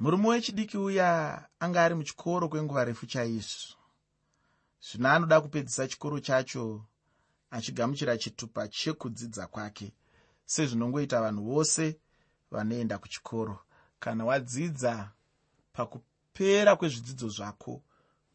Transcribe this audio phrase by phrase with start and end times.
[0.00, 3.76] murume wechidiki uya anga ari muchikoro kwenguva refu chaizvo.
[4.80, 6.84] Zvino anoda kupedzisa chikoro chacho
[7.50, 9.92] achigamuchira chitupa chekudzidza kwake
[10.44, 12.00] sezvinongoita vanhu vose
[12.50, 13.58] vanoenda kuchikoro.
[13.98, 15.12] Kana wadzidza
[15.72, 17.82] pakupera kwezvidzidzo zvako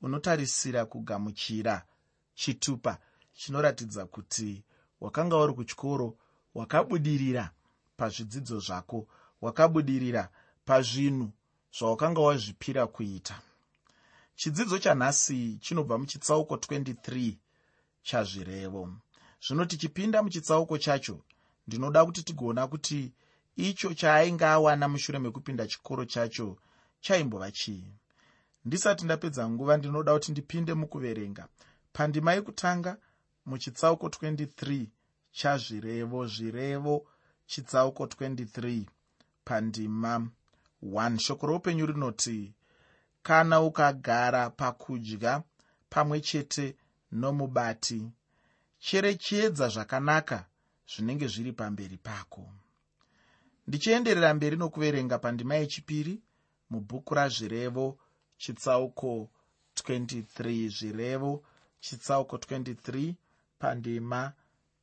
[0.01, 1.85] unotarisira kugamuchira
[2.33, 2.97] chitupa
[3.33, 4.63] chinoratidza kuti
[5.01, 6.17] wakanga uri kuchikoro
[6.53, 7.51] wakabudirira
[7.97, 9.07] pazvidzidzo zvako
[9.41, 10.29] wakabudirira
[10.65, 11.31] pazvinhu
[11.77, 13.41] zvawakanga wazvipira kuita.
[14.35, 17.35] Chidzidzo chanhasi chinobva muchitsauko 23
[18.03, 18.93] chazvirevo.
[19.47, 21.19] Zvino tichipinda muchitsauko chacho
[21.67, 23.13] ndinoda kuti tigoona kuti
[23.55, 26.57] icho chaainge awana mushure mekupinda chikoro chacho
[26.99, 27.93] chaimbova chii.
[28.65, 31.47] Ndisati ndapedza nguva ndinoda kuti ndipinde mukuverenga.
[31.93, 32.97] Pandima yekutanga
[33.45, 34.87] muchitsauko 23
[35.31, 37.07] chazvirevo zvirevo
[37.45, 38.85] chitsauko 23
[39.45, 40.29] pandima
[40.83, 42.53] 1 shoko roupenyu rinoti
[43.23, 45.43] kana ukagara pakudya
[45.89, 46.75] pamwe chete
[47.11, 48.11] nomubati
[48.79, 50.45] cherechedza zvakanaka
[50.91, 52.43] zvinenge zviri pamberi pako.
[53.67, 56.21] Ndichienderera mberi nokuverenga pandima yechipiri
[56.69, 57.97] mubhuku razvirevo
[58.37, 59.29] chitsauko
[59.75, 61.43] 23 zvirevo
[61.79, 63.13] chitsauko 23
[63.59, 64.33] pandima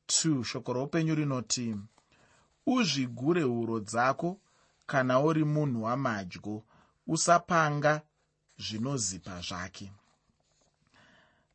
[0.06, 1.76] 2 shoko roupenyu rinoti
[2.66, 4.40] uzvigure huro dzako
[4.88, 6.62] kana uri munhu wamadyo
[7.06, 8.02] usapanga
[8.58, 9.92] zvinozipa zvake.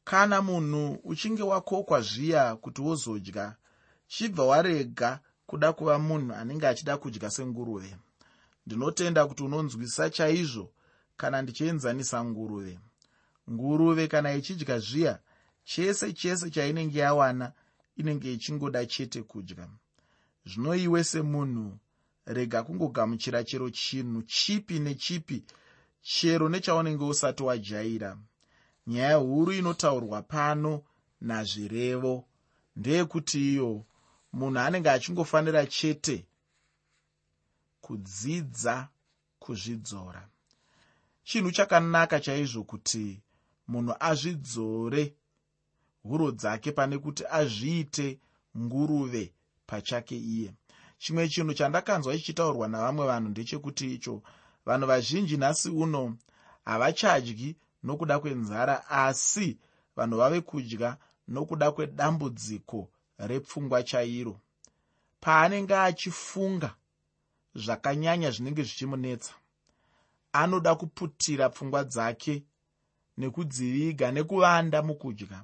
[0.04, 3.56] Kana munhu uchinge wakokwa zviya kuti wozodya
[4.08, 7.96] chibva warega kuda kuva munhu anenge achida kudya senguruve.
[8.66, 10.70] Ndinotenda kuti unonzwisa chaizvo
[11.18, 12.80] kana ndichienzanisa nguruve.
[13.52, 15.20] Nguruve kana ichidya zviya
[15.64, 17.52] chese chese chainenge yawana
[17.96, 19.68] inenge ichingoda chete kudya.
[20.46, 21.78] Zvino iwe semunhu
[22.26, 25.44] rega kungogamuchira chero chinhu chipi nechipi
[26.02, 28.18] chero nechaunenge usati wajaira.
[28.88, 30.84] Nyaya huru inotaurwa pano
[31.22, 32.26] nazvirevo.
[32.76, 33.86] Ndeyekuti iyo
[34.34, 36.26] munhu anenge achingofanira chete
[37.82, 38.90] kudzidza
[39.40, 40.30] kuzvidzora.
[41.24, 43.22] Chinhu chakanaka chaizvo kuti
[43.68, 45.14] munhu azvidzore
[46.04, 48.20] huro dzake pane kuti azviite
[48.58, 49.34] nguruve
[49.66, 50.54] pachake iye
[51.04, 54.16] chimwe chinhu chandakanzwa chichitaurwa navamwe vanhu ndechekuti icho.
[54.66, 56.18] Vanhu vazhinji nhasi uno
[56.66, 57.50] havachadyi
[57.84, 59.58] nokuda kwenzara asi
[59.96, 60.98] vanhu vave kudya
[61.28, 62.80] nokuda kwedambudziko
[63.18, 64.36] repfungwa chairo.
[65.24, 66.70] Paanenge achifunga
[67.56, 69.34] zvakanyanya zvinenge zvichimunetsa
[70.34, 72.44] anoda kuputira pfungwa dzake
[73.18, 75.40] nekudziviga nekuvanda mukudya.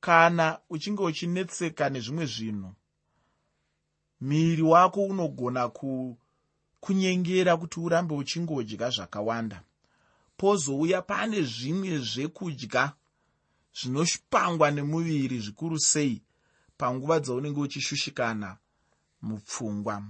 [0.00, 2.72] Kana uchinge uchinetseka nezvimwe zvinhu
[4.20, 6.18] miri wako unogona ku,
[6.80, 9.62] kunyengera kuti urambe uchingodya zvakawanda.
[10.36, 12.92] Pozouya pane zvimwe zvekudya
[13.78, 16.22] zvinoshpangwa nemuviri zvikuru sei
[16.78, 18.58] panguva dzaunenge uchishushikana
[19.22, 20.02] mupfungwa.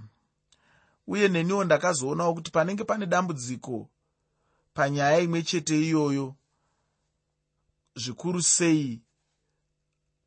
[1.07, 3.89] Uye neniwo ndakazoonawo kuti panenge pane dambudziko
[4.73, 6.35] panyaya imwe chete iyoyo
[7.95, 9.01] zvikuru sei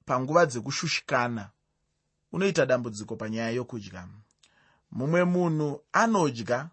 [0.05, 1.51] panguva dzekushushikana
[2.33, 4.09] unoita dambudziko panyaya yokudya.
[4.91, 6.69] Mumwe munhu anodya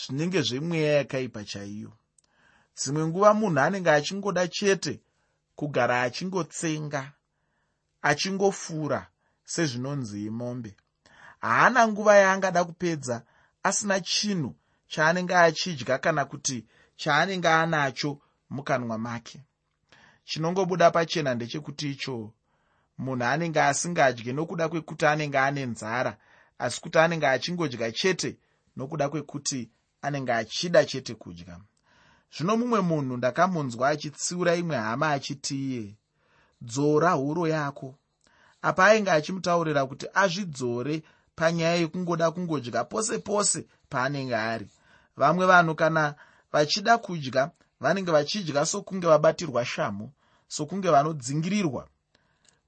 [0.00, 1.92] zvinenge zvemweya yakaipa chaiyo.
[2.76, 5.00] Dzimwe nguva munhu anenge achingoda chete
[5.56, 7.12] kugara achingotsenga
[8.02, 9.00] achingofura
[9.44, 10.76] sezvinonzi imombe.
[11.40, 13.22] Haana nguva yaangada kupedza
[13.62, 14.54] asina chinhu
[14.88, 16.66] chaanenge achidya kana kuti
[16.96, 18.20] chaanenge anacho
[18.50, 19.40] mukanwa make.
[20.24, 22.32] Chinongobuda pachena ndechekuti icho
[22.98, 26.12] munhu anenge asingadyi nokuda kwekuti anenge ane nzara
[26.58, 28.30] asi kuti anenge achingodya chete
[28.76, 29.70] nokuda kwekuti
[30.02, 31.60] anenge achida chete kudya.
[32.34, 35.96] Zvino mumwe munhu ndakamunzwa achitsiura imwe hama achiti iye
[36.62, 37.94] dzora huro yako.
[38.62, 41.02] Apa ainge achimutaurira kuti azvidzore
[41.36, 44.68] panyaya yekungoda kungodya pose pose paanenge ari.
[45.16, 46.14] Vamwe vanhu kana
[46.52, 47.50] vachida kudya
[47.80, 50.12] vanenge vachidya sokunge vabatirwa shamu
[50.48, 51.88] sokunge vanodzingirirwa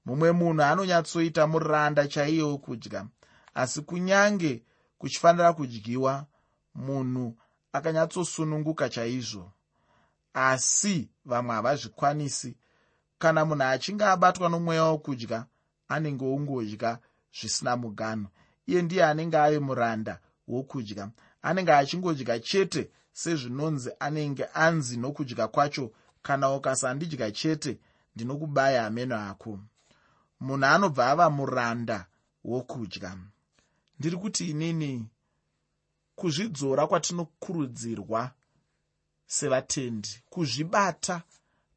[0.05, 3.05] mumwe munhu anonyatsoita muranda chaiye wekudya
[3.53, 4.63] asi kunyange
[4.97, 6.25] kuchifanira kudyiwa
[6.75, 7.37] munhu
[7.73, 9.51] akanyatsosununguka chaizvo.
[10.33, 12.57] Asi vamwe havazvikwanisi.
[13.19, 15.45] Kana munhu achinge abatwa nomweya wokudya
[15.87, 16.99] anenge ongodya
[17.37, 18.27] zvisina mugano.
[18.67, 21.09] Iye ndiye anenge ave muranda wokudya.
[21.41, 27.79] Anenge achingodya chete sezvinonzi anenge anzi nokudya kwacho kana ukasandidya chete
[28.15, 29.59] ndinokubaya meno ako
[30.41, 32.05] munhu anobva ava muranda
[32.43, 33.17] wokudya.
[33.99, 35.05] Ndiri kuti inini
[36.15, 38.31] kuzvidzora kwatinokurudzirwa
[39.27, 41.21] sevatendi kuzvibata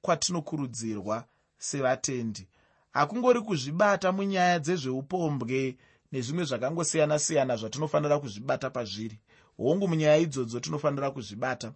[0.02, 1.24] kwatinokurudzirwa
[1.58, 2.48] sevatendi.
[2.92, 5.76] Hakungori kuzvibata munyaya dzezveupombwe
[6.12, 9.18] nezvimwe zvakangosiyana-siyana zvatinofanira kuzvibata pazviri.
[9.56, 11.72] Hongu munyaya idzodzo tinofanira kuzvibata.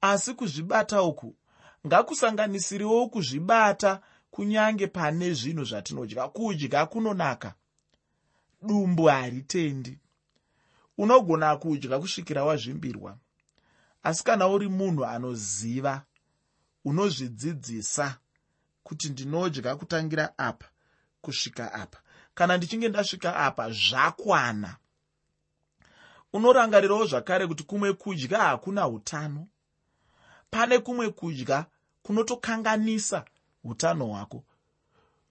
[0.00, 1.34] Asi kuzvibata uku
[1.86, 4.00] ngakusanganisiriwo kuzvibata
[4.30, 6.28] kunyange pane zvinhu zvatinodya.
[6.28, 7.54] Kudya kunonaka.
[8.62, 9.98] Dumbu haritendi.
[10.98, 13.18] Unogona kudya kusvikira wazvimbirwa.
[14.02, 16.04] Asi kana uri munhu anoziva
[16.84, 18.18] unozvidzidzisa
[18.82, 20.66] kuti ndinodya kutangira apa
[21.20, 21.98] kusvika apa.
[22.34, 24.76] Kana ndichinge ndasvika apa zvakwana.
[26.32, 29.46] Unorangarirawo zvakare kuti kumwe kudya hakuna utano
[30.50, 31.66] pane kumwe kudya
[32.02, 33.24] kunotokanganisa
[33.70, 34.44] utano hwako.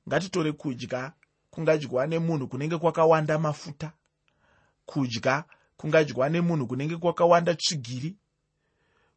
[0.08, 1.14] Ngatitore kudya
[1.52, 3.92] kungadyiwa nemunhu kunenge kwakawanda mafuta.
[4.86, 5.44] Kudya
[5.78, 8.16] kungadyiwa nemunhu kunenge kwakawanda tsvigiri.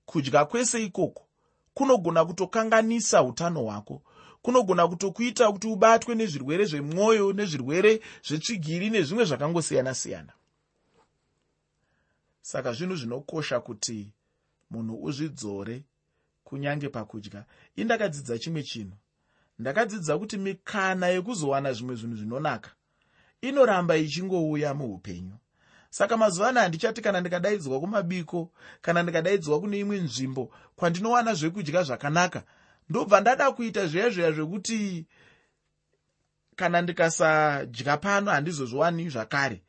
[0.06, 1.26] Kudya kwese ikoko
[1.74, 4.02] kunogona kutokanganisa utano hwako.
[4.42, 10.32] Kunogona kutokuita kuti ubatwe nezvirwere zvemwoyo nezvirwere zvetsvigiri nezvimwe zvakangosiyana-siyana
[12.42, 14.12] saka zvinhu zvinokosha kuti
[14.70, 15.84] munhu uzvidzore
[16.44, 17.44] kunyange pakudya.
[17.76, 18.96] Indakadzidza chimwe chinhu
[19.58, 22.70] ndakadzidza kuti mikana yekuzowana zvimwe zvinhu zvinonaka
[23.40, 25.36] inoramba ichingouya muupenyu.
[25.90, 28.50] Saka mazuva ano handichati kana ndikadaidzwa kumabiko
[28.82, 32.42] kana ndikadaidzwa kune imwe nzvimbo kwandinowana zvekudya zvakanaka
[32.88, 35.06] ndobva ndada kuita zviya zviya zvekuti
[36.56, 39.62] kana ndikasadya pano handizozviwani zvakare.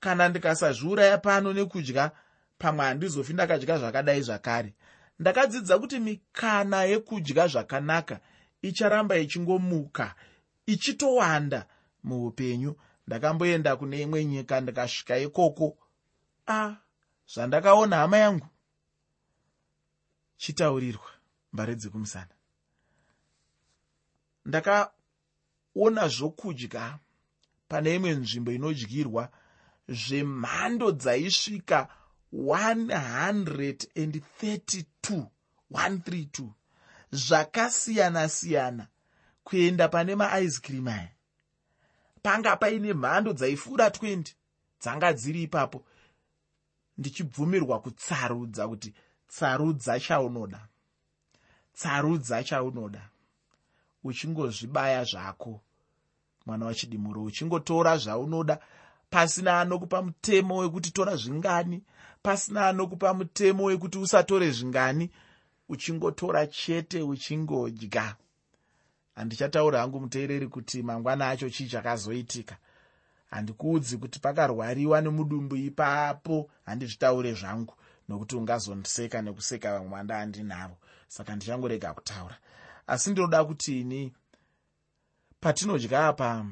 [0.00, 2.10] Kana ndikasazviuraya pano nekudya
[2.58, 4.74] pamwe handizofi ndakadya zvakadai zvakare.
[5.18, 8.20] Ndakadzidza kuti mikana yekudya zvakanaka
[8.68, 10.14] icharamba ichingomuka
[10.66, 11.66] ichitowanda
[12.04, 12.76] muupenyu.
[13.06, 15.78] Ndakamboenda kune imwe nyika ndikasvika ikoko.
[16.46, 16.76] A ah,
[17.32, 18.46] zvandakaona hama yangu.
[20.36, 21.10] Chitaurirwa
[21.52, 22.34] mbare dzekumusana
[24.44, 26.98] ndakaona zvokudya
[27.68, 29.32] pane imwe nzvimbo inodyirwa
[29.88, 31.88] zvemhando dzaisvika
[32.32, 35.26] 132
[35.70, 36.63] 132
[37.14, 38.86] zvakasiyana-siyana
[39.44, 41.10] kuenda pane maice cream aya.
[42.22, 44.34] Panga paine mhando dzaifura 20
[44.80, 45.84] dzanga dziri ipapo
[46.98, 48.94] ndichibvumirwa kutsarudza kuti
[49.28, 50.68] tsarudza chaunoda.
[51.74, 53.08] Tsarudza chaunoda.
[54.04, 55.60] Uchingozvibaya zvako
[56.46, 58.58] mwana wachidimuro uchingotora zvaunoda.
[59.10, 61.82] Pasina anokupa mutemo wekuti tora zvingani
[62.24, 65.10] pasina anokupa mutemo wekuti usatore zvingani
[65.68, 68.16] uchingotora chete uchingodya.
[69.14, 72.56] Handichataura hangu muteereri kuti mangwana acho chii chakazoitika.
[73.30, 77.74] Handikuudzi kuti pakarwariwa nemudumbu ipapo handizvitaure zvangu
[78.08, 80.76] nokuti ungazondiseka nekuseka vamwe vanda handinavo
[81.08, 82.36] saka ndichangorega kutaura.
[82.86, 84.12] Asi ndinoda kuti ini
[85.40, 86.46] patinodya apa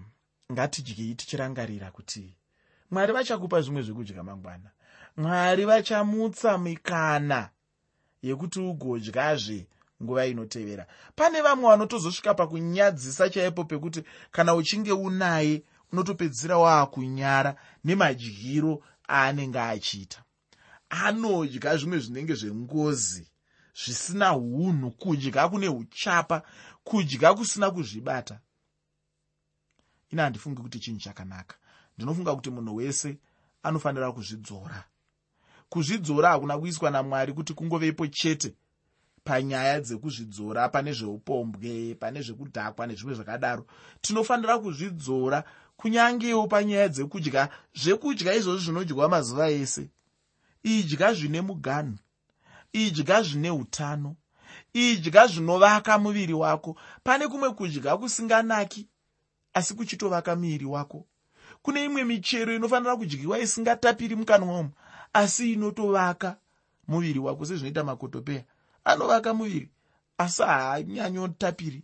[0.52, 2.36] ngatidyei tichirangarira kuti
[2.90, 4.70] mwari vachakupa zvimwe zvekudya mangwana.
[5.16, 7.50] Mwari vachamutsa mikana
[8.22, 9.66] yekuti ugodyazve
[10.02, 10.86] nguva inotevera.
[11.16, 20.22] Pane vamwe vanotozosvika pakunyadzisa chaipo pekuti kana uchinge unaye unotopedzisira waakunyara nemadyiro aanenge achiita.
[20.90, 23.26] Anodya zvimwe zvinenge zvengozi
[23.74, 26.42] zvisina unhu kudya kune uchapa
[26.84, 28.40] kudya kusina kuzvibata.
[30.10, 31.56] Ina handifungi kuti chinhu chakanaka.
[31.96, 33.18] Ndinofunga kuti munhu wese
[33.62, 34.84] anofanira kuzvidzora
[35.72, 38.54] kuzvidzora hakuna kuiswa namwari kuti kungovepo chete
[39.24, 43.66] panyaya dzekuzvidzora pane zveupombwe pane zvekudhakwa nezvimwe zvakadaro.
[44.00, 45.44] Tinofanira kuzvidzora
[45.76, 49.88] kunyangewo panyaya dzekudya zvekudya izvozvo zvinodyiwa mazuva ese.
[50.62, 51.98] Idya zvine muganhu
[52.72, 54.16] idya zvine utano
[54.74, 56.76] idya zvinovaka muviri wako.
[57.02, 58.88] Pane kumwe kudya kusinganaki
[59.54, 61.06] asi kuchitovaka muviri wako.
[61.62, 64.72] Kune imwe michero inofanira kudyiwa isingatapiri mukanwa umu
[65.12, 66.36] asi inotovaka
[66.88, 68.44] muviri wako sezvinoita makotopeya.
[68.84, 69.70] Anovaka muviri
[70.18, 71.82] asi haanyanyotapiri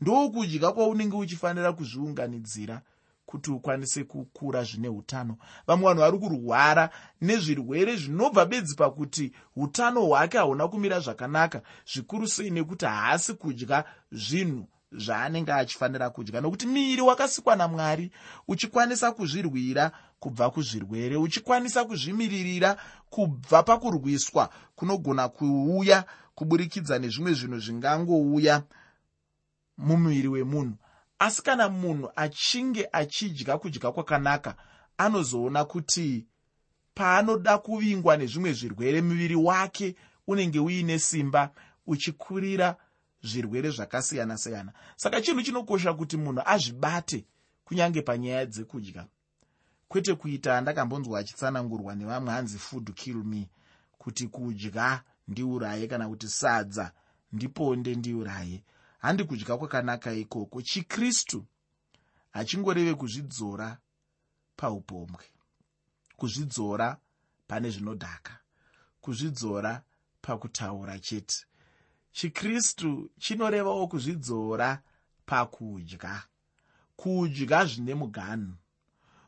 [0.00, 2.82] ndokudya kwaunenge uchifanira kuzviunganidzira
[3.26, 5.36] kuti ukwanise kukura zvine utano.
[5.66, 6.90] Vamwe vanhu vari kurwara
[7.20, 11.62] nezvirwere zvinobva bedzi pakuti utano hwake hauna kumira zvakanaka.
[11.92, 16.40] Zvikuru sei nekuti haasi kudya zvinhu zvaanenge achifanira kudya.
[16.40, 18.10] Nokuti miiri wakasikwa namwari
[18.48, 19.92] uchikwanisa kuzvirwira
[20.24, 22.76] kubva kuzvirwere uchikwanisa kuzvimiririra
[23.10, 26.04] kubva pakurwiswa kunogona kuuya
[26.34, 28.62] kuburikidza nezvimwe zvinhu zvingangouya
[29.78, 30.76] mumuviri wemunhu.
[31.18, 34.56] Asi kana munhu achinge achidya kudya kwakanaka
[34.98, 36.26] anozoona kuti
[36.94, 39.94] paanoda kuvingwa nezvimwe zvirwere muviri wake
[40.26, 41.50] unenge uine simba
[41.86, 42.76] uchikurira
[43.22, 44.72] zvirwere zvakasiyana-siyana.
[44.96, 47.24] Saka chinhu chinokosha kuti munhu azvibate
[47.64, 49.06] kunyange panyaya dzekudya
[49.94, 53.48] kwete kuita andakambonzwa achitsanangurwa nevamwe hanzi food kill me
[53.98, 56.92] kuti kudya ndiuraye kana kuti sadza
[57.32, 58.64] ndiponde ndiuraye.
[58.98, 60.62] Handi kudya kwakanaka ikoko.
[60.62, 61.44] Chikristu
[62.32, 63.78] hachingoreve kuzvidzora
[64.56, 65.24] paupombwe
[66.16, 66.98] kuzvidzora
[67.46, 68.34] pane zvinodhaka
[69.00, 69.82] kuzvidzora
[70.20, 71.46] pakutaura chete.
[72.12, 74.82] Chikristu chinorevawo kuzvidzora
[75.26, 76.22] pakudya
[76.96, 78.56] kudya zvine muganhu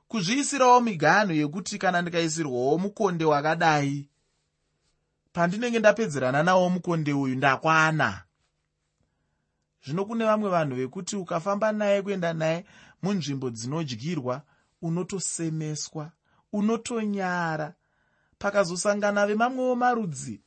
[0.08, 4.08] kuzviisirawo miganhu yekuti kana ndikaisirwawo mukonde wakadai
[5.32, 8.22] pandinenge ndapedzerana nawo mukonde uyu ndakwana.
[9.84, 12.64] Zvino kune vamwe vanhu vekuti ukafamba naye kuenda naye
[13.02, 14.42] munzvimbo dzinodyirwa
[14.82, 16.10] unotosemeswa
[16.52, 17.75] unotonyara.
[18.38, 20.40] Pakazosangana vemamwewo marudzi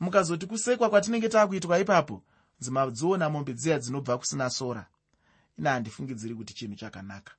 [0.00, 2.22] mukazoti kusekwa kwatinenge taakuitwa ipapo
[2.60, 4.86] dzimadziona mombe dziya dzinobva kusina sora.
[5.58, 7.32] Ina handifungidziri kuti chinhu chakanaka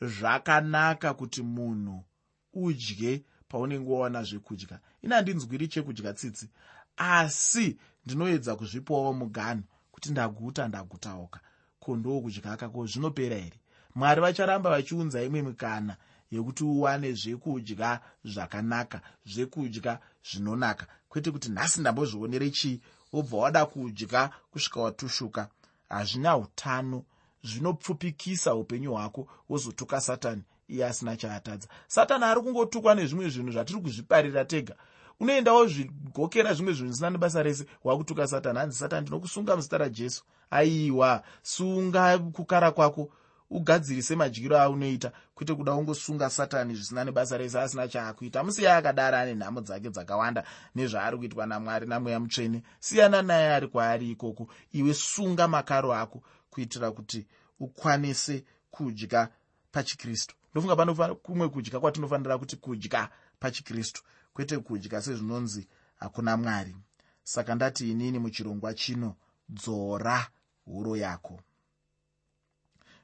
[0.00, 2.04] zvakanaka kuti munhu
[2.52, 4.80] udye paunenge wawana zvekudya.
[5.02, 6.48] Ina handinzwiri chekudya tsitsi
[6.96, 11.40] asi ndinoedza kuzvipawo muganho kuti ndaguta ndagutaoka.
[11.80, 13.60] Ko ndo kudya kako zvinopera here?
[13.94, 15.96] Mwari vacharamba vachiunza imwe mikana
[16.30, 20.86] yekuti uwane zvekudya zvakanaka zvekudya zvinonaka.
[21.08, 22.80] Kwete kuti nhasi ndambozvionere chii?
[23.12, 25.48] Wobva wada kudya kusvika watushuka.
[25.88, 27.04] Hazvina utano
[27.44, 31.68] zvinopfupikisa upenyu hwako wozotuka satani iye asina chaatadza.
[31.86, 34.74] Satani ari kungotukwa nezvimwe zvinhu zvatiri kuzviparira tega.
[35.20, 38.58] Unoenda wozvigokera zvimwe zvinhu zvisina nebasa rese wakutuka satani.
[38.58, 40.24] Hanzi satani ndinokusunga muzita rajesu.
[40.50, 43.10] Aiwa sunga kukara kwako
[43.50, 48.44] ugadzirise madyiro aunoita kwete kuda ungosunga satani zvisina nebasa rese asina chaakuita.
[48.44, 52.62] Musiya akadaro ane nhamo dzake dzakawanda nezvaari kuitwa namwari namweya mutsvene.
[52.80, 54.48] Siyana naye ari kwaari ikoko.
[54.72, 56.22] Iwe sunga makaro ako
[56.54, 57.26] kuitira kuti
[57.60, 59.28] ukwanise kudya
[59.72, 60.34] pachikristu.
[60.52, 64.02] Ndofunga pano kumwe kudya kwatinofanira kuti kudya pachikristu
[64.34, 66.76] kwete kudya sezvinonzi hakuna mwari.
[67.22, 69.16] Saka ndati inini muchirongwa chino
[69.48, 70.30] dzora
[70.64, 71.40] huro yako.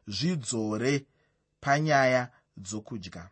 [0.07, 1.07] Zvidzore
[1.61, 3.29] panyaya dzokudya.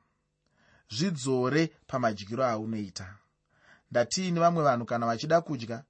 [0.91, 3.17] Zvidzore pamadyiro aunoita.
[3.91, 5.85] Ndatiini vamwe vanhu kana vachida kudya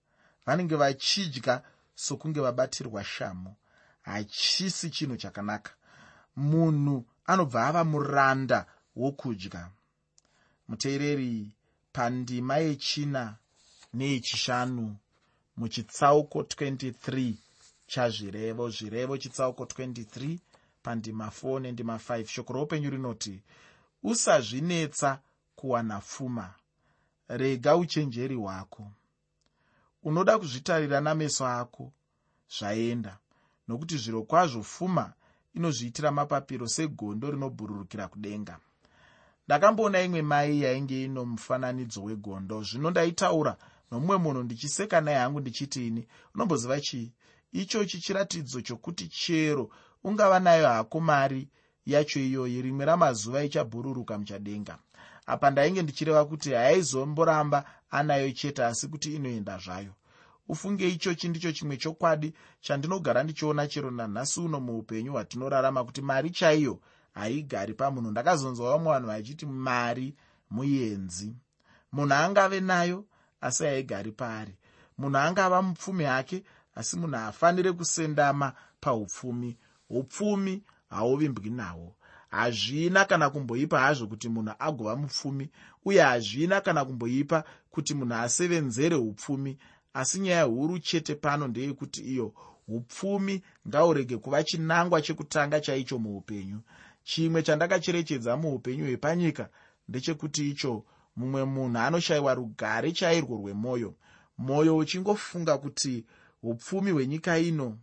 [0.46, 1.62] vanenge vachidya
[1.94, 3.56] sokunge vabatirwa shamo
[4.08, 5.72] hachisi chinhu chakanaka.
[6.36, 9.70] Munhu anobva ava muranda wokudya.
[10.68, 11.50] Muteereri
[11.92, 13.36] pandima yechina
[13.94, 14.96] neyechishanu
[15.56, 17.34] muchitsauko 23
[17.86, 18.70] chazvirevo.
[18.70, 20.38] Zvirevo chitsauko 23
[20.82, 23.42] pandima 4 nendima 5 shoko roupenyu rinoti
[24.02, 25.18] usazvinetsa
[25.56, 26.54] kuwana pfuma.
[27.28, 28.90] Rega uchenjeri hwako.
[30.02, 31.92] Unoda kuzvitarira nameso ako.
[32.58, 33.18] Zvaenda
[33.68, 35.12] nokuti zviro kwazvo pfuma
[35.54, 38.58] inozviitira mapapiro segondo rinobhururukira kudenga.
[39.46, 42.62] Ndakamboona imwe mai yainge ino mufananidzo wegondo.
[42.62, 43.56] Zvino ndaitaura
[43.90, 47.12] nomumwe munhu ndichiseka naye hangu ndichitiini unomboziva chii?
[47.52, 49.70] Ichochi chiratidzo chokuti chero
[50.04, 51.48] ungava nayo hako mari
[51.86, 54.78] yacho iyoyi rimwe ramazuva ichabhururuka muchadenga.
[55.26, 59.92] Apa ndainge ndichireva kuti haaizomboramba anayo chete asi kuti inoenda zvayo
[60.48, 66.80] ufunge ichochi ndicho chimwe chokwadi chandinogara ndichiona chero nanhasi uno muupenyu hwatinorarama kuti mari chaiyo
[67.14, 68.10] haigari pamunhu.
[68.10, 70.14] Ndakazonzwa vamwe vanhu vachiti mari
[70.50, 71.36] muyenzi.
[71.92, 73.04] Munhu angave nayo
[73.40, 74.54] asi haigari paari.
[74.98, 79.56] Munhu angava mupfumi hake asi munhu haafaniri kusendama paupfumi.
[79.90, 81.94] Upfumi hauvimbwi nahwo.
[82.30, 85.50] Hazvina kana kumboipa hazvo kuti munhu agova mupfumi
[85.84, 89.58] uye hazvina kana kumboipa kuti munhu asevenzere upfumi
[89.98, 92.34] asi nyaya huru chete pano ndeyekuti iyo
[92.68, 96.60] upfumi ngaurege kuva chinangwa chekutanga chaicho muupenyu.
[97.04, 99.48] Chimwe chandakacherechedza muupenyu hwepanyika
[99.88, 100.84] ndechekuti icho
[101.16, 103.94] mumwe munhu anoshayiwa rugare chairwo rwemwoyo
[104.38, 106.04] mwoyo uchingofunga kuti
[106.42, 107.78] upfumi hwenyika ino.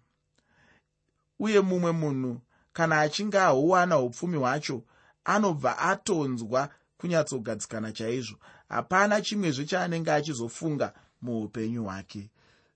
[1.39, 2.41] Uye mumwe munhu
[2.73, 4.83] kana achinge ahowana upfumi hwacho
[5.25, 8.37] anobva atonzwa kunyatsogadzikana chaizvo.
[8.69, 12.29] Hapana chimwezve chaanenge achizofunga muupenyu hwake.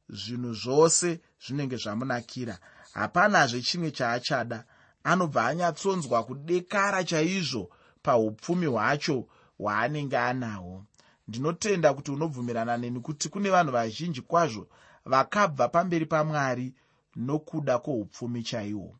[0.09, 2.59] Zvinhu zvose zvinenge zvamunakira.
[2.93, 4.63] Hapanazve chimwe chaachada.
[5.03, 7.69] Anobva anyatsonzwa kudekara chaizvo
[8.03, 9.27] paupfumi hwacho
[9.57, 10.85] hwaanenge anahwo
[11.27, 14.67] ndinotenda kuti unobvumirana neni kuti kune vanhu vazhinji kwazvo
[15.05, 16.73] vakabva pamberi pamwari
[17.15, 18.95] nokuda kwoupfumi chaihwo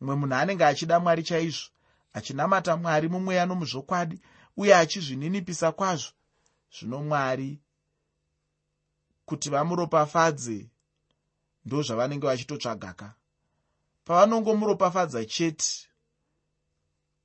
[0.00, 1.68] mumwe munhu anenge achida mwari chaizvo
[2.12, 4.20] achinamata mwari mumweya nomuzvokwadi
[4.56, 6.12] uye achizvininipisa kwazvo
[6.74, 7.58] zvino mwari
[9.26, 10.68] kuti vamuropafadze
[11.64, 13.14] ndo zvavanenge vachitotsvagaka.
[14.04, 15.88] Pavanongomuropafadza chete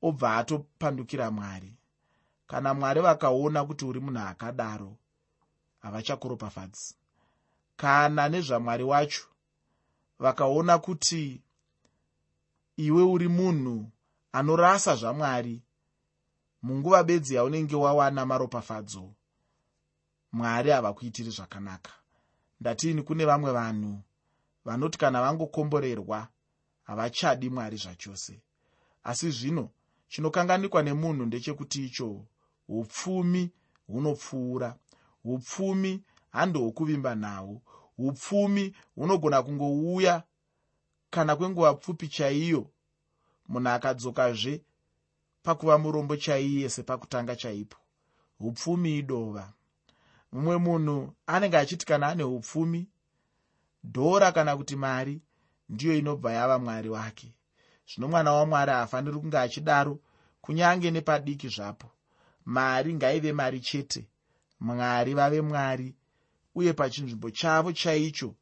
[0.02, 1.74] obva atopandukira mwari.
[2.48, 4.98] Kana mwari vakaona kuti uri munhu akadaro
[5.80, 6.96] havachakuropafadzi.
[7.76, 9.26] Kana nezvamwari wacho
[10.20, 11.42] vakaona kuti
[12.78, 13.92] iwe uri munhu
[14.32, 15.62] anorasa zvamwari
[16.62, 19.14] munguva bedzi yaunenge wawana maropafadzo
[20.32, 21.92] mwari havakuitiri zvakanaka.
[22.62, 24.02] Ndatiini kune vamwe vanhu
[24.66, 26.28] vanoti kana vangokomborerwa
[26.84, 28.42] havachadi mwari zvachose.
[29.04, 29.70] Asi zvino
[30.08, 32.26] chinokanganikwa nemunhu ndechekuti icho
[32.68, 33.52] upfumi
[33.88, 34.76] hunopfuura.
[35.24, 37.62] Upfumi handohwokuvimba nahwo.
[37.98, 40.24] Upfumi hunogona kungouya
[41.10, 42.72] kana kwenguva pfupi chaiyo.
[43.48, 44.64] Munhu akadzokazve
[45.44, 47.78] pakuva murombo chaiye sepakutanga chaipo.
[48.40, 49.54] Upfumi idova
[50.32, 52.82] mumwe munhu anenge achiti kana ane upfumi
[53.84, 55.22] dhora kana kuti mari
[55.70, 57.34] ndiyo inobva yava mwari wake.
[57.90, 60.00] Zvino mwana wamwari haafaniri kunge achidaro
[60.42, 61.88] kunyange nepadiki zvapo.
[62.46, 64.08] Mari ngaive mari chete
[64.60, 65.96] mwari vave mwari
[66.56, 68.36] uye pachinzvimbo chavo chaicho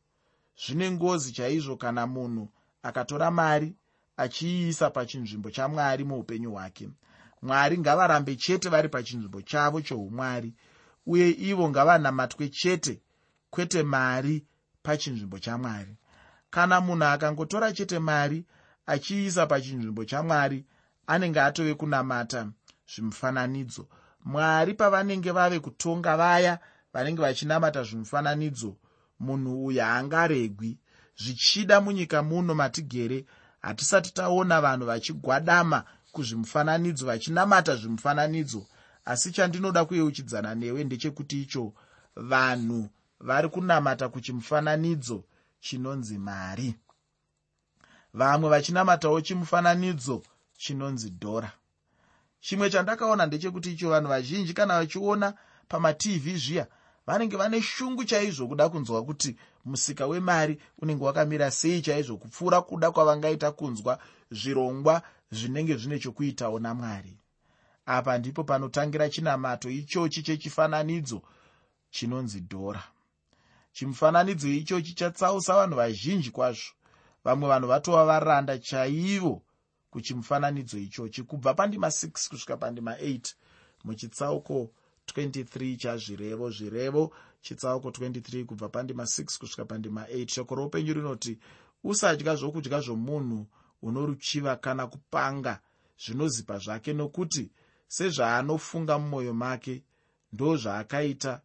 [0.66, 2.50] zvine ngozi chaizvo kana munhu
[2.84, 3.76] akatora mari
[4.18, 6.90] achiiisa pachinzvimbo chamwari muupenyu hwake.
[7.42, 10.54] Mwari ngavarambe chete vari pachinzvimbo chavo choumwari
[11.08, 13.02] uye ivo ngavanamatwe chete
[13.50, 14.36] kwete mari
[14.84, 15.94] pachinzvimbo chamwari.
[16.50, 18.46] Kana munhu akangotora chete mari
[18.86, 20.66] achiisa pachinzvimbo chamwari
[21.08, 22.42] anenge atove kunamata
[22.92, 23.88] zvimufananidzo.
[24.26, 26.60] Mwari pavanenge vave kutonga vaya
[26.94, 28.76] vanenge vachinamata zvimufananidzo
[29.20, 30.78] munhu uyu haangaregwi.
[31.22, 33.26] Zvichida munyika muno matigere
[33.62, 38.66] hatisati taona vanhu vachigwadama kuzvimufananidzo vachinamata zvimufananidzo
[39.08, 41.74] asi chandinoda kuyeuchidzana newe ndechekuti icho
[42.16, 45.24] vanhu vari kunamata kuchimufananidzo
[45.60, 46.76] chinonzi mari.
[48.14, 50.24] Vamwe vachinamatawo chimufananidzo
[50.58, 51.52] chinonzi dhora.
[52.40, 55.34] Chimwe chandakaona ndechekuti icho vanhu vazhinji kana vachiona
[55.68, 56.68] pamatv zviya
[57.08, 62.92] vanenge vane shungu chaizvo kuda kunzwa kuti musika wemari unenge wakamira sei chaizvo kupfuura kuda
[62.92, 64.00] kwavangaita kunzwa
[64.32, 67.18] zvirongwa zvinenge zvine chokuitawo namwari
[67.88, 71.22] apa ndipo panotangira chinamato ichochi chechifananidzo
[71.90, 72.84] chinonzi dhora
[73.78, 76.72] chimufananidzo ichochi chatsausa vanhu vazhinji kwazvo.
[77.24, 79.42] Vamwe vanhu vatova varanda chaivo
[79.90, 83.34] kuchimufananidzo ichochi kubva pandima 6 kusvika pandima 8
[83.84, 84.72] muchitsauko
[85.16, 91.40] 23 chazvirevo zvirevo chitsauko 23 kubva pandima 6 kusvika pandima 8 shoko roupenyu rinoti
[91.84, 93.48] usadya zvokudya zvomunhu
[93.82, 95.60] unoruchiva kana kupanga
[96.06, 97.52] zvinozipa zvake nokuti
[97.88, 99.84] sezvaanofunga mumwoyo make
[100.34, 101.42] ndo zvaakaita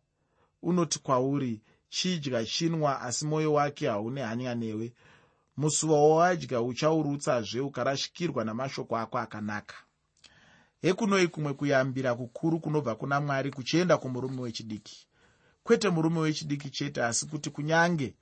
[0.62, 4.92] unoti kwauri chidya chinwa asi mwoyo wake haune hanya newe.
[5.56, 9.74] Musuva wawadya uchaurutsazve ukarashikirwa namashoko ako akanaka.
[10.82, 15.06] Hekunoi kumwe kuyambira kukuru kunobva kuna mwari kuchienda kumurume wechidiki.
[15.62, 18.14] Kwete murume wechidiki chete asi kuti kunyange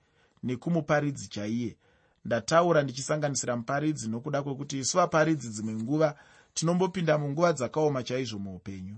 [0.43, 1.77] nekumuparidzi chaiye.
[2.25, 6.17] Ndataura ndichisanganisira muparidzi nokuda kwekuti isu vaparidzi dzimwe nguva
[6.55, 8.97] tinombopinda munguva dzakaoma chaizvo muupenyu.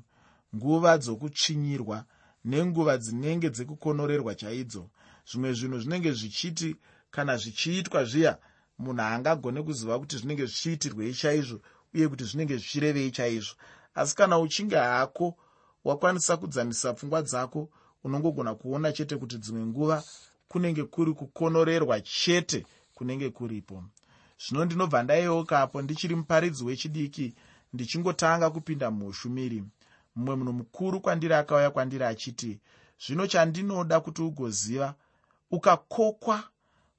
[0.55, 2.05] Nguva dzokutsvinyirwa
[2.45, 4.91] nenguva dzinenge dzekukonorerwa chaidzo.
[5.29, 6.77] Zvimwe zvinhu zvinenge zvichiti
[7.11, 8.39] kana zvichiitwa zviya
[8.79, 11.61] munhu haangagone kuziva kuti zvinenge zvichiitirwei chaizvo
[11.95, 13.55] uye kuti zvinenge zvichirevei chaizvo.
[13.95, 15.37] Asi kana uchinge hako
[15.85, 17.69] wakwanisa kudzamisa pfungwa dzako
[18.05, 20.05] unongogona kuona chete kuti dzimwe nguva
[20.49, 23.85] kunenge kuri kukonorerwa chete kunenge kuripo
[24.43, 27.35] zvino ndinobva ndaiyeukapo ndichiri muparidzi wechidiki
[27.73, 29.65] ndichingotanga kupinda muushumiri
[30.15, 32.61] mumwe munhu mukuru kwandiri akauya kwandiri achiti
[33.03, 34.95] zvino chandinoda kuti ugoziva
[35.51, 36.45] ukakokwa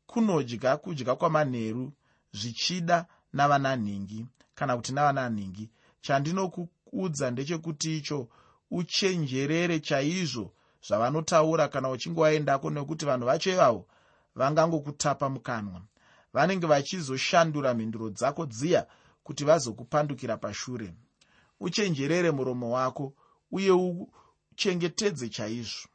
[0.07, 1.91] kunodya kudya kwamanheru
[2.33, 4.25] zvichida navananhingi
[4.55, 5.69] kana kuti navananhingi.
[6.01, 8.27] Chandinokuudza ndechekuti icho
[8.71, 10.51] uchenjerere chaizvo
[10.87, 13.85] zvavanotaura kana uchinge waendako nekuti vanhu vacho ivavo
[14.35, 15.81] vangangokutapa mukanwa
[16.33, 18.87] vanenge vachizoshandura mhinduro dzako dziya
[19.23, 20.93] kuti vazokupandukira pashure.
[21.59, 23.13] Uchenjerere muromo wako
[23.51, 25.87] uye uchengetedze chaizvo.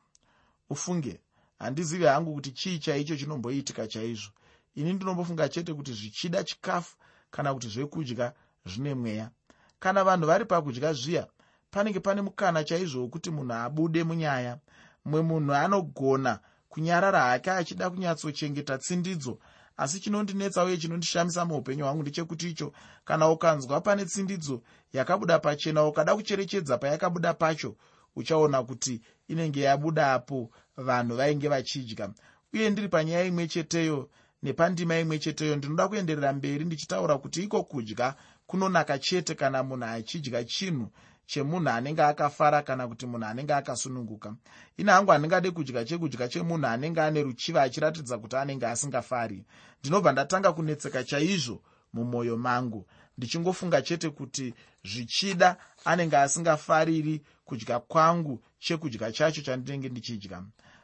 [0.71, 1.21] Ufunge
[1.59, 4.31] handizivi hangu kuti chii chaicho chinomboitika chaizvo.
[4.75, 6.97] Ini ndinombofunga chete kuti zvichida chikafu
[7.31, 8.33] kana kuti zvekudya
[8.67, 9.31] zvine mweya.
[9.79, 11.27] Kana vanhu vari pakudya zviya
[11.71, 14.59] panenge pane mukana chaizvo wekuti munhu abude munyaya.
[15.05, 19.39] Mumwe munhu anogona kunyarara hake achida kunyatsochengeta tsindidzo
[19.79, 22.73] asi chinondinetsa uye chinondishamisa muupenyu hwangu ndechekuti icho
[23.05, 24.63] kana ukanzwa pane tsindidzo
[24.93, 27.77] yakabuda pachena ukada kucherechedza payakabuda pacho
[28.17, 32.11] uchaona kuti inenge yabudapo vanhu vainge vachidya.
[32.53, 34.11] Uye ndiri panyaya imwe cheteyo
[34.43, 38.15] nepandima imwe cheteyo ndinoda kuenderera mberi ndichitaura kuti iko kudya
[38.47, 40.87] kunonaka chete kana munhu achidya chinhu
[41.29, 44.35] chemunhu anenge akafara kana kuti munhu anenge akasununguka.
[44.77, 49.45] Ine hangu handingade kudya chekudya chemunhu anenge ane ruchiva achiratidza kuti anenge asingafari.
[49.81, 51.63] Ndinobva ndatanga kunetseka chaizvo
[51.93, 52.87] mumwoyo mangu.
[53.19, 60.43] Ndichingofunga chete kuti zvichida anenge asingafariri kudya kwangu chekudya chacho chandinenge ndichidya.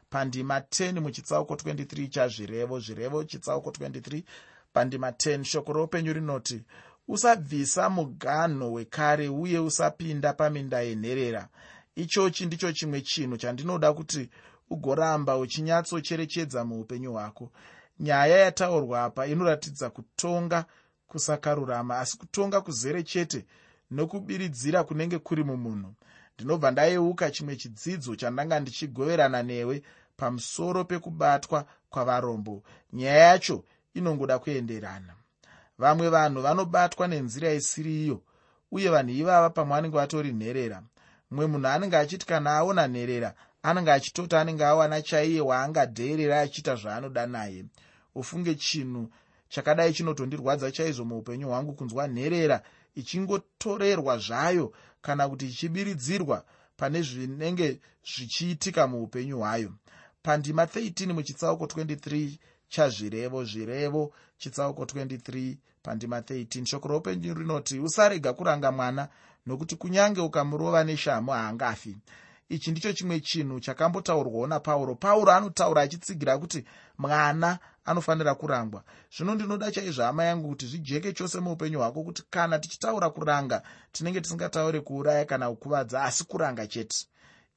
[0.09, 4.23] Pandima 10 muchitsauko 23 chazvirevo zvirevo chitsauko 23
[4.73, 6.63] pandima 10 shoko roupenyu rinoti
[7.07, 11.47] usabvisa muganho wekare uye usapinda paminda yenherera.
[11.95, 14.29] Ichochi ndicho chimwe chinhu chandinoda kuti
[14.69, 17.51] ugoramba uchinyatsocherechedza muupenyu hwako.
[17.99, 20.65] Nyaya yataurwa apa inoratidza kutonga
[21.07, 23.45] kusakarurama asi kutonga kuzere chete
[23.91, 25.93] nokubiridzira kunenge kuri mumunhu.
[26.35, 29.83] Ndinobva ndayeuka chimwe chidzidzo chandanga ndichigoverana newe
[30.17, 32.63] pamusoro pekubatwa kwavarombo.
[32.93, 33.63] Nyaya yacho
[33.93, 35.13] inongoda kuenderana
[35.77, 38.21] vamwe vanhu vanobatwa nenzira isiri iyo
[38.71, 40.83] uye vanhu ivava pamwe vanenge vatori nherera.
[41.31, 47.25] Mumwe munhu anenge achiti kana aona nherera anenge achitoti anenge awana chaiye waangadheerera achiita zvaanoda
[47.27, 47.65] naye.
[48.15, 49.09] Ufunge chinhu
[49.49, 52.61] chakadai chinotondirwadza chaizvo muupenyu hwangu kunzwa nherera
[52.95, 56.45] ichingotorerwa zvayo kana kuti ichibiridzirwa
[56.77, 59.71] pane zvinenge zvichiitika muupenyu hwayo.
[60.23, 62.37] Pandima 13 muchitsauko 23
[62.69, 69.07] chazvirevo zvirevo chitsauko 23 pandima 13 shoko roupenyu rinoti usarega kuranga mwana
[69.45, 71.97] nokuti kunyange ukamurova neshamu haangafi.
[72.49, 74.95] Ichi ndicho chimwe chinhu chakambotaurwawo napauro.
[74.95, 76.65] Pauro anotaura achitsigira kuti
[76.97, 78.83] mwana anofanira kurangwa.
[79.17, 84.21] Zvino ndinoda chaizvo hama yangu kuti zvijeke chose muupenyu hwako kuti kana tichitaura kuranga tinenge
[84.21, 87.07] tisingataure kuuraya kana kukuvadza asi kuranga chete.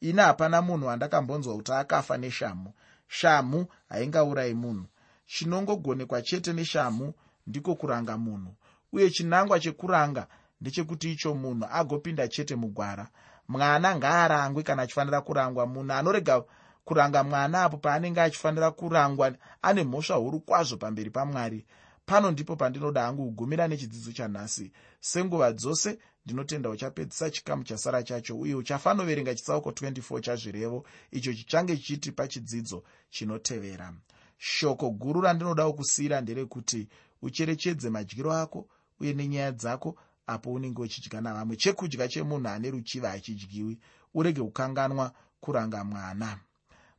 [0.00, 2.72] Ine hapana munhu andakambonzwa kuti akafa neshamu
[3.08, 4.86] shamu haingaurayi munhu
[5.32, 7.06] chinongogonekwa chete neshamu
[7.46, 8.52] ndiko kuranga munhu
[8.92, 10.26] uye chinangwa chekuranga
[10.60, 13.08] ndechekuti icho munhu agopinda chete mugwara.
[13.48, 15.66] Mwana ngaarangwe kana achifanira kurangwa.
[15.66, 16.44] Munhu anorega
[16.84, 21.66] kuranga mwana apo paanenge achifanira kurangwa ane mhosva huru kwazvo pamberi pamwari.
[22.06, 24.72] Pano ndipo pandinoda hangu kugumira nechidzidzo chanhasi.
[25.00, 30.84] Senguva dzose ndinotenda uchapedzisa chikamu chasara chacho uye uchafanoverenga chitsauko 24 chazvirevo.
[31.10, 33.92] Icho chichange chichitipa chidzidzo chinotevera
[34.38, 36.88] shoko guru randinodawo kusiyira nderekuti
[37.22, 38.68] ucherechedze madyiro ako
[39.00, 39.96] uye nenyaya dzako
[40.26, 41.56] apo unenge uchidya navamwe.
[41.56, 43.78] Chekudya chemunhu ane ruchiva hachidyiwi
[44.14, 46.38] urege kukanganwa kuranga mwana.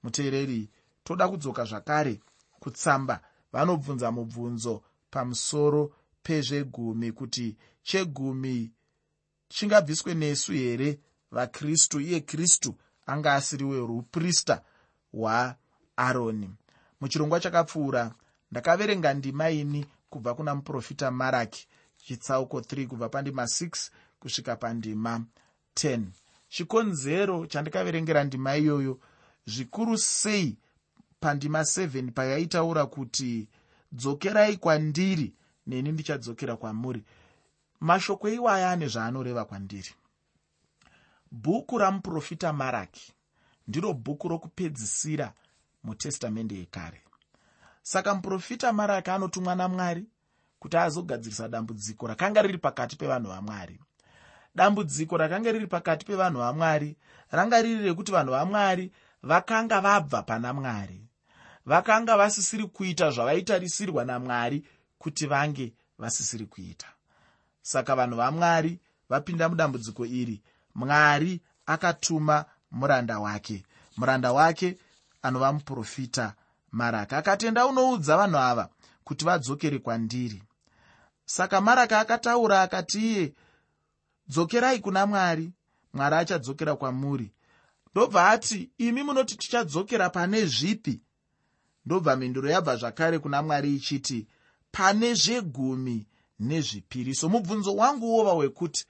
[0.03, 0.69] Muteereri
[1.03, 2.19] toda kudzoka zvakare
[2.59, 3.21] kutsamba.
[3.53, 8.71] Vanobvunza mubvunzo pamusoro pezvegumi kuti chegumi
[9.49, 10.99] chingabviswe nesu here?
[11.31, 12.75] Vakristu iye kristu
[13.05, 14.61] anga asiriwe ruprista
[15.11, 16.49] hwaaroni
[17.01, 18.11] muchirongwa chakapfuura.
[18.51, 25.25] Ndakaverenga ndima ini kubva kuna muprofita maraki chitsauko 3 kubva pandima 6 kusvika pandima
[25.75, 26.01] 10
[26.49, 28.99] chikonzero chandikaverengera ndima iyoyo
[29.45, 30.57] zvikuru sei
[31.19, 33.47] pandima 7 payaitaura kuti
[33.91, 35.33] dzokerai kwandiri.
[35.67, 37.03] Neni ndichadzokera kwamuri.
[37.79, 39.89] Mashoko iwaya ane zvaanoreva kwandiri.
[41.31, 43.13] Bhuku ramuprofita maraki
[43.67, 45.33] ndiro bhuku rokupedzisira
[45.83, 47.01] mutestamende yekare.
[47.81, 50.07] Saka muprofita maraki anotumwa namwari
[50.59, 53.79] kuti azogadzirisa dambudziko rakanga riri pakati pevanhu vamwari
[54.55, 56.97] dambudziko rakanga riri pakati pevanhu vamwari
[57.31, 58.91] ranga riri rekuti vanhu vamwari
[59.23, 61.05] vakanga vabva pana mwari.
[61.65, 64.65] Vakanga vasisiri kuita zvavaitarisirwa namwari
[64.97, 66.87] kuti vange vasisiri kuita.
[67.61, 70.41] Saka vanhu vamwari vapinda mudambudziko iri.
[70.75, 73.65] Mwari akatuma muranda wake.
[73.97, 74.77] Muranda wake
[75.21, 76.33] anova muprofita
[76.71, 77.17] maraka.
[77.17, 78.69] Akatenda unoudza vanhu ava
[79.03, 80.43] kuti vadzokere kwandiri.
[81.25, 83.33] Saka maraka akataura akati iye
[84.27, 85.51] dzokerai kuna mwari.
[85.93, 87.31] Mwari achadzokera kwamuri.
[87.91, 91.01] Ndobva ati imi munoti tichadzokera pane zvipi?
[91.85, 94.27] Ndobva mhinduro yabva zvakare kuna mwari ichiti
[94.71, 96.07] pane zvegumi
[96.39, 97.29] nezvipiriso.
[97.29, 98.85] Mubvunzo wangu wova wekuti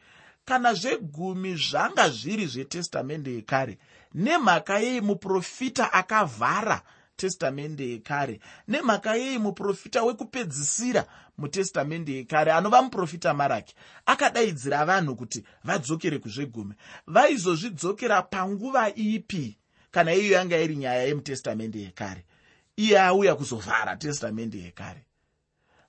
[0.50, 3.78] kana zvegumi zvanga zviri zvetestamende yekare
[4.14, 6.82] nemhaka yei muprofita akavhara
[7.16, 11.06] testamende yekare nemhaka yei muprofita wekupedzisira
[11.38, 16.74] mutestamende yekare anova muprofita maraki akadaidzira vanhu kuti vadzokere kuzvegumi.
[17.08, 19.58] Vaizozvidzokera panguva ipi
[19.92, 22.26] kana iyo yanga iri nyaya yemutestamende yekare?
[22.78, 25.06] Iye auya kuzovhara testamende yekare.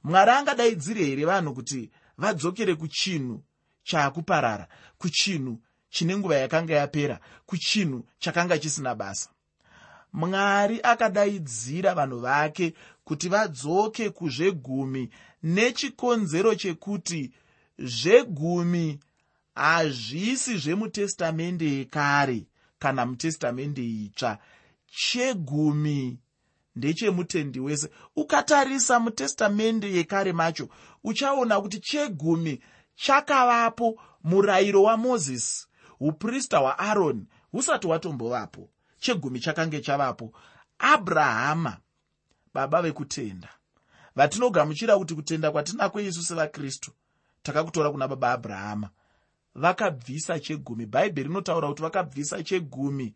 [0.05, 3.42] Mwari angadaidzire here vanhu kuti vadzokere kuchinhu
[3.83, 9.31] chaakuparara kuchinhu chine nguva yakanga yapera kuchinhu chakanga chisina basa.
[10.12, 15.11] Mwari akadaidzira vanhu vake kuti vadzoke kuzvegumi
[15.43, 17.31] nechikonzero chekuti
[17.79, 19.01] zvegumi
[19.55, 22.47] hazvisi zvemutestamende yekare
[22.79, 24.38] kana mutestamende itsva.
[24.87, 26.19] Chegumi
[26.77, 27.90] ndechemutendi wese.
[28.16, 30.69] Ukatarisa mutestamende yekare macho
[31.05, 32.61] uchaona kuti chegumi
[33.05, 35.67] chakavapo murayiro wamozisi.
[36.01, 40.33] Uprista hwaaroni husati hwatombovapo chegumi chakange chavapo.
[40.79, 41.77] Abrahama
[42.55, 43.49] baba vekutenda.
[44.17, 46.91] Vatinogamuchira kuti kutenda kwatinako isu sevakristu
[47.43, 48.91] takakutora kuna baba abrahama.
[49.55, 50.87] Vakabvisa chegumi.
[50.87, 53.15] Bhaibheri rinotaura kuti vakabvisa chegumi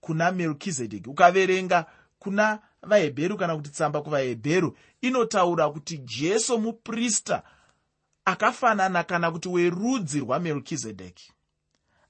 [0.00, 1.86] kuna merukizedheki ukaverenga
[2.18, 7.42] kuna vahebheru kana kuti tsamba kuvahebheru inotaura kuti jesu muprista
[8.26, 11.32] akafanana kana kuti werudzi rwamerukizedheki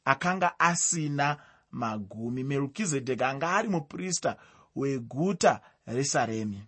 [0.05, 1.37] akanga asina
[1.71, 2.45] magumi.
[2.45, 4.37] Merukizedheki anga ari muprista
[4.77, 6.65] weguta resaremi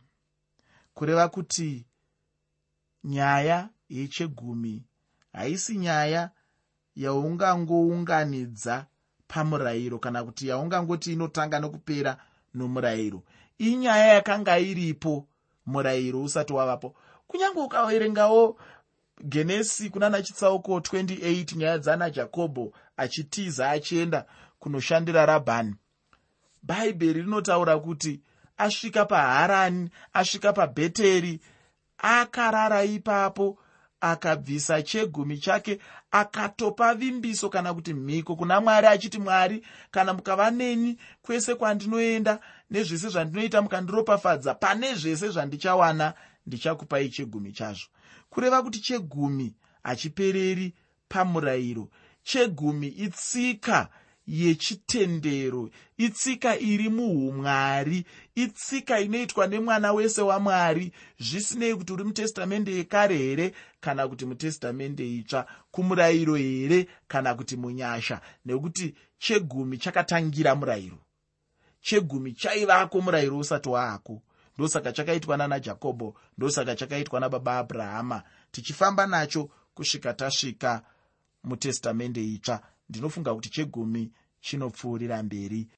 [0.94, 1.87] kureva kuti
[3.04, 4.82] nyaya yechegumi
[5.32, 6.30] haisi nyaya
[6.96, 8.87] yaungangounganidza
[9.28, 12.16] pamurayiro kana kuti yaungangoti inotanga nokupera
[12.54, 13.22] nomurayiro.
[13.58, 15.28] Inyaya yakanga iripo
[15.66, 16.94] murayiro usati wavapo.
[17.26, 18.58] Kunyange ukaverengawo
[19.24, 24.24] genesi kunana chitsauko 28 nyaya dzana jakobho achitiza achienda
[24.59, 25.74] kunoshandira rabhani.
[26.62, 28.20] Bhaibheri rinotaura kuti
[28.57, 31.40] asvika paharani asvika pabheteri
[31.98, 33.59] akarara ipapo
[34.00, 35.78] akabvisa chegumi chake
[36.11, 43.09] akatopa vimbiso kana kuti mhiko kuna mwari achiti mwari kana mukava neni kwese kwandinoenda nezvese
[43.09, 46.14] zvandinoita mukandiropafadza pane zvese zvandichawana
[46.52, 47.87] ndichakupai chegumi chazvo.
[48.30, 50.74] Kureva kuti chegumi hachipereri
[51.08, 51.88] pamurayiro.
[52.22, 53.88] Chegumi itsika
[54.26, 60.92] yechitendero itsika iri muumwari itsika inoitwa nemwana wese wamwari.
[61.18, 68.20] Zvisinei kuti uri mutestamende yekare here kana kuti mutestamende itsva kumurayiro here kana kuti munyasha.
[68.44, 70.98] Nekuti chegumi chakatangira murayiro.
[71.80, 74.22] Chegumi chaivako murayiro usati waako
[74.58, 78.22] ndosaka chakaitwa nana jakobho ndosaka chakaitwa nababa abrahama.
[78.50, 80.82] Tichifamba nacho kusvika tasvika
[81.44, 82.60] mutestamende itsva.
[82.88, 85.66] Ndinofunga kuti chegumi chinopfuurira mberi